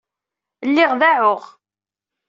[0.67, 1.43] Lliɣ deɛɛuɣ.